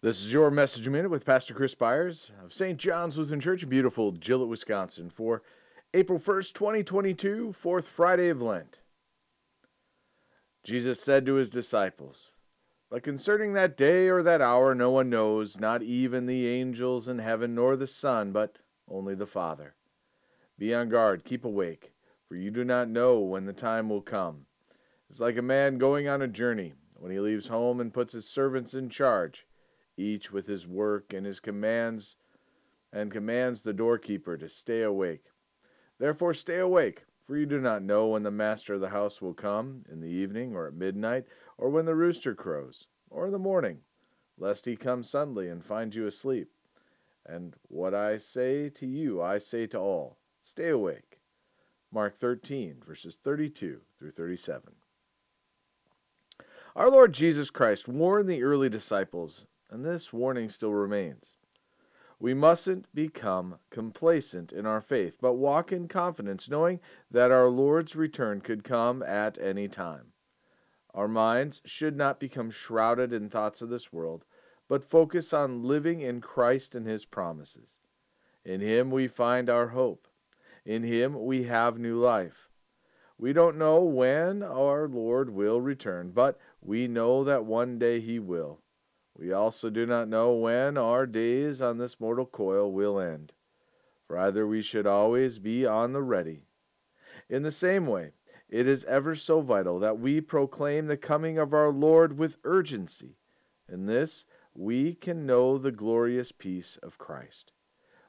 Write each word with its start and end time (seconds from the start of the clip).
This 0.00 0.24
is 0.24 0.32
your 0.32 0.52
message 0.52 0.88
minute 0.88 1.10
with 1.10 1.26
Pastor 1.26 1.54
Chris 1.54 1.74
Byars 1.74 2.30
of 2.44 2.54
St. 2.54 2.78
John's 2.78 3.18
Lutheran 3.18 3.40
Church 3.40 3.68
beautiful 3.68 4.12
Gillett, 4.12 4.46
Wisconsin 4.46 5.10
for 5.10 5.42
April 5.92 6.20
1st, 6.20 6.52
2022, 6.52 7.52
fourth 7.52 7.88
Friday 7.88 8.28
of 8.28 8.40
Lent. 8.40 8.78
Jesus 10.62 11.02
said 11.02 11.26
to 11.26 11.34
his 11.34 11.50
disciples, 11.50 12.34
But 12.88 13.02
concerning 13.02 13.54
that 13.54 13.76
day 13.76 14.06
or 14.06 14.22
that 14.22 14.40
hour 14.40 14.72
no 14.72 14.88
one 14.92 15.10
knows, 15.10 15.58
not 15.58 15.82
even 15.82 16.26
the 16.26 16.46
angels 16.46 17.08
in 17.08 17.18
heaven 17.18 17.56
nor 17.56 17.74
the 17.74 17.88
Son, 17.88 18.30
but 18.30 18.60
only 18.88 19.16
the 19.16 19.26
Father. 19.26 19.74
Be 20.56 20.72
on 20.72 20.90
guard, 20.90 21.24
keep 21.24 21.44
awake, 21.44 21.92
for 22.28 22.36
you 22.36 22.52
do 22.52 22.62
not 22.62 22.88
know 22.88 23.18
when 23.18 23.46
the 23.46 23.52
time 23.52 23.88
will 23.88 24.02
come. 24.02 24.46
It's 25.10 25.18
like 25.18 25.36
a 25.36 25.42
man 25.42 25.76
going 25.76 26.06
on 26.06 26.22
a 26.22 26.28
journey 26.28 26.74
when 26.94 27.10
he 27.10 27.18
leaves 27.18 27.48
home 27.48 27.80
and 27.80 27.92
puts 27.92 28.12
his 28.12 28.30
servants 28.30 28.74
in 28.74 28.90
charge 28.90 29.47
each 29.98 30.32
with 30.32 30.46
his 30.46 30.66
work 30.66 31.12
and 31.12 31.26
his 31.26 31.40
commands, 31.40 32.16
and 32.92 33.12
commands 33.12 33.62
the 33.62 33.72
doorkeeper 33.72 34.36
to 34.36 34.48
stay 34.48 34.82
awake. 34.82 35.24
Therefore, 35.98 36.32
stay 36.32 36.58
awake, 36.58 37.04
for 37.26 37.36
you 37.36 37.44
do 37.44 37.60
not 37.60 37.82
know 37.82 38.06
when 38.06 38.22
the 38.22 38.30
master 38.30 38.74
of 38.74 38.80
the 38.80 38.90
house 38.90 39.20
will 39.20 39.34
come, 39.34 39.84
in 39.90 40.00
the 40.00 40.08
evening, 40.08 40.54
or 40.54 40.66
at 40.66 40.74
midnight, 40.74 41.24
or 41.58 41.68
when 41.68 41.84
the 41.84 41.94
rooster 41.94 42.34
crows, 42.34 42.86
or 43.10 43.26
in 43.26 43.32
the 43.32 43.38
morning, 43.38 43.80
lest 44.38 44.64
he 44.64 44.76
come 44.76 45.02
suddenly 45.02 45.48
and 45.48 45.64
find 45.64 45.94
you 45.94 46.06
asleep. 46.06 46.48
And 47.26 47.56
what 47.68 47.94
I 47.94 48.16
say 48.16 48.70
to 48.70 48.86
you, 48.86 49.20
I 49.20 49.38
say 49.38 49.66
to 49.66 49.78
all 49.78 50.18
stay 50.38 50.68
awake. 50.68 51.20
Mark 51.92 52.18
13, 52.18 52.76
verses 52.86 53.18
32 53.22 53.80
through 53.98 54.10
37. 54.10 54.74
Our 56.76 56.90
Lord 56.90 57.12
Jesus 57.12 57.50
Christ 57.50 57.88
warned 57.88 58.28
the 58.28 58.42
early 58.42 58.68
disciples 58.68 59.46
and 59.70 59.84
this 59.84 60.12
warning 60.12 60.48
still 60.48 60.72
remains. 60.72 61.36
We 62.20 62.34
mustn't 62.34 62.92
become 62.94 63.58
complacent 63.70 64.52
in 64.52 64.66
our 64.66 64.80
faith, 64.80 65.18
but 65.20 65.34
walk 65.34 65.70
in 65.70 65.86
confidence, 65.86 66.50
knowing 66.50 66.80
that 67.10 67.30
our 67.30 67.48
Lord's 67.48 67.94
return 67.94 68.40
could 68.40 68.64
come 68.64 69.02
at 69.04 69.38
any 69.40 69.68
time. 69.68 70.12
Our 70.94 71.06
minds 71.06 71.60
should 71.64 71.96
not 71.96 72.18
become 72.18 72.50
shrouded 72.50 73.12
in 73.12 73.30
thoughts 73.30 73.62
of 73.62 73.68
this 73.68 73.92
world, 73.92 74.24
but 74.68 74.82
focus 74.82 75.32
on 75.32 75.62
living 75.62 76.00
in 76.00 76.20
Christ 76.20 76.74
and 76.74 76.86
His 76.86 77.04
promises. 77.04 77.78
In 78.44 78.60
Him 78.60 78.90
we 78.90 79.06
find 79.06 79.48
our 79.48 79.68
hope. 79.68 80.08
In 80.64 80.82
Him 80.82 81.24
we 81.24 81.44
have 81.44 81.78
new 81.78 82.00
life. 82.00 82.48
We 83.16 83.32
don't 83.32 83.58
know 83.58 83.80
when 83.80 84.42
our 84.42 84.88
Lord 84.88 85.30
will 85.30 85.60
return, 85.60 86.10
but 86.10 86.38
we 86.60 86.88
know 86.88 87.22
that 87.22 87.44
one 87.44 87.78
day 87.78 88.00
He 88.00 88.18
will. 88.18 88.60
We 89.18 89.32
also 89.32 89.68
do 89.68 89.84
not 89.84 90.08
know 90.08 90.32
when 90.32 90.78
our 90.78 91.04
days 91.04 91.60
on 91.60 91.78
this 91.78 91.98
mortal 91.98 92.24
coil 92.24 92.70
will 92.70 93.00
end. 93.00 93.32
For 94.06 94.16
either 94.16 94.46
we 94.46 94.62
should 94.62 94.86
always 94.86 95.40
be 95.40 95.66
on 95.66 95.92
the 95.92 96.02
ready. 96.02 96.44
In 97.28 97.42
the 97.42 97.50
same 97.50 97.86
way, 97.86 98.12
it 98.48 98.68
is 98.68 98.84
ever 98.84 99.14
so 99.14 99.40
vital 99.40 99.78
that 99.80 99.98
we 99.98 100.20
proclaim 100.20 100.86
the 100.86 100.96
coming 100.96 101.36
of 101.36 101.52
our 101.52 101.70
Lord 101.70 102.16
with 102.16 102.38
urgency. 102.44 103.16
In 103.70 103.86
this, 103.86 104.24
we 104.54 104.94
can 104.94 105.26
know 105.26 105.58
the 105.58 105.72
glorious 105.72 106.32
peace 106.32 106.78
of 106.82 106.96
Christ. 106.96 107.52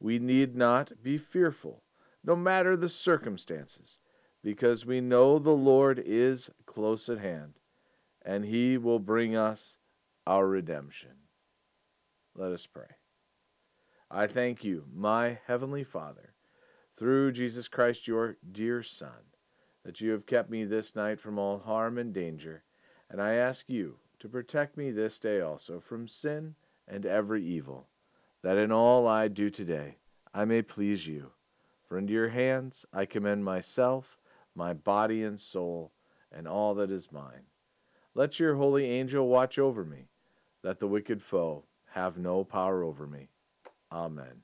We 0.00 0.18
need 0.18 0.56
not 0.56 1.02
be 1.02 1.18
fearful, 1.18 1.82
no 2.24 2.34
matter 2.34 2.76
the 2.76 2.88
circumstances, 2.88 3.98
because 4.42 4.86
we 4.86 5.00
know 5.00 5.38
the 5.38 5.50
Lord 5.50 6.02
is 6.04 6.48
close 6.64 7.08
at 7.08 7.18
hand, 7.18 7.54
and 8.24 8.44
he 8.44 8.78
will 8.78 8.98
bring 8.98 9.36
us 9.36 9.78
our 10.26 10.46
redemption. 10.46 11.10
Let 12.34 12.52
us 12.52 12.66
pray. 12.66 12.96
I 14.10 14.26
thank 14.26 14.62
you, 14.62 14.84
my 14.94 15.38
heavenly 15.46 15.84
Father, 15.84 16.34
through 16.98 17.32
Jesus 17.32 17.68
Christ, 17.68 18.06
your 18.06 18.36
dear 18.50 18.82
Son, 18.82 19.32
that 19.84 20.00
you 20.00 20.10
have 20.10 20.26
kept 20.26 20.50
me 20.50 20.64
this 20.64 20.94
night 20.94 21.18
from 21.18 21.38
all 21.38 21.58
harm 21.58 21.98
and 21.98 22.12
danger, 22.12 22.62
and 23.10 23.20
I 23.20 23.34
ask 23.34 23.68
you 23.68 23.96
to 24.20 24.28
protect 24.28 24.76
me 24.76 24.90
this 24.90 25.18
day 25.18 25.40
also 25.40 25.80
from 25.80 26.06
sin 26.06 26.54
and 26.86 27.04
every 27.06 27.44
evil, 27.44 27.88
that 28.42 28.58
in 28.58 28.70
all 28.70 29.08
I 29.08 29.28
do 29.28 29.50
today 29.50 29.96
I 30.34 30.44
may 30.44 30.62
please 30.62 31.06
you. 31.06 31.32
For 31.88 31.98
into 31.98 32.12
your 32.12 32.30
hands 32.30 32.86
I 32.92 33.04
commend 33.04 33.44
myself, 33.44 34.18
my 34.54 34.72
body 34.72 35.22
and 35.22 35.40
soul, 35.40 35.92
and 36.30 36.46
all 36.46 36.74
that 36.74 36.90
is 36.90 37.12
mine. 37.12 37.46
Let 38.14 38.38
your 38.38 38.56
holy 38.56 38.86
angel 38.86 39.26
watch 39.26 39.58
over 39.58 39.84
me 39.84 40.08
that 40.62 40.80
the 40.80 40.86
wicked 40.86 41.22
foe 41.22 41.64
have 41.92 42.18
no 42.18 42.44
power 42.44 42.82
over 42.82 43.06
me. 43.06 43.28
Amen. 43.90 44.42